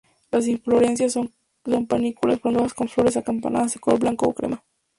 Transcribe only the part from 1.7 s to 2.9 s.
panículas frondosas con